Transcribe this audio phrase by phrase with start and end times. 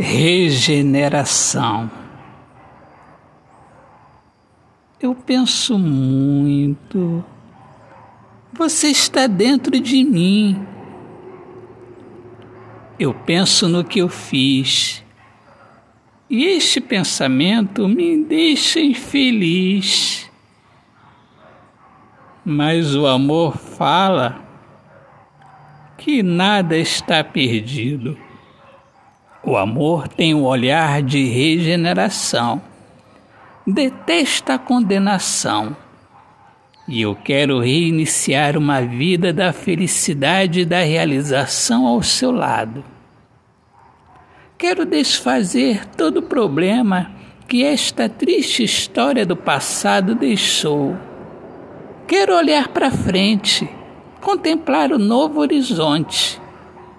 [0.00, 1.90] regeneração.
[4.98, 7.22] Eu penso muito.
[8.52, 10.66] Você está dentro de mim.
[12.98, 15.04] Eu penso no que eu fiz.
[16.28, 20.30] E este pensamento me deixa infeliz.
[22.44, 24.42] Mas o amor fala
[25.98, 28.29] que nada está perdido.
[29.42, 32.60] O amor tem um olhar de regeneração,
[33.66, 35.74] detesta a condenação.
[36.86, 42.84] E eu quero reiniciar uma vida da felicidade e da realização ao seu lado.
[44.58, 47.10] Quero desfazer todo o problema
[47.48, 50.94] que esta triste história do passado deixou.
[52.06, 53.66] Quero olhar para frente,
[54.20, 56.38] contemplar o novo horizonte,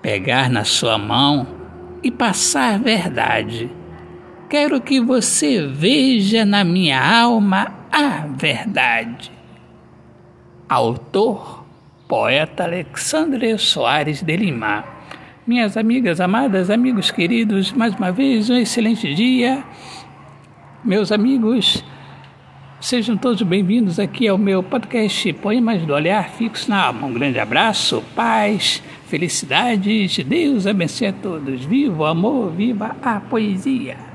[0.02, 1.61] pegar na sua mão
[2.04, 3.70] e passar verdade.
[4.50, 9.32] Quero que você veja na minha alma a verdade.
[10.68, 11.66] Autor,
[12.08, 14.84] poeta Alexandre Soares de Lima.
[15.46, 19.64] Minhas amigas amadas, amigos queridos, mais uma vez um excelente dia.
[20.84, 21.84] Meus amigos,
[22.92, 27.08] sejam todos bem-vindos aqui ao meu podcast Poemas do Olhar Fixo na Alma.
[27.08, 31.64] Um grande abraço, paz Felicidades, Deus abençoe a todos.
[31.64, 34.11] Viva o amor, viva a poesia.